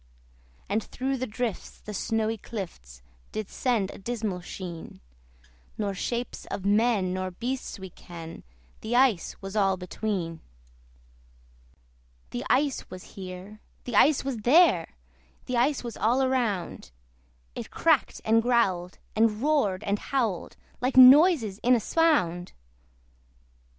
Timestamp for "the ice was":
8.79-9.55, 12.31-13.13, 13.83-14.37, 15.45-15.95